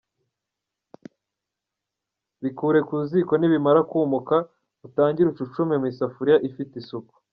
[2.41, 4.35] Bikure ku ziko nibimara kumuka
[4.87, 7.13] utangire ucucume mu isafuriya ifite isuku.